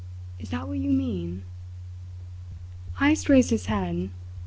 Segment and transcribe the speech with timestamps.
[0.39, 1.43] is that what you mean?"
[2.97, 4.09] Heyst raised his head.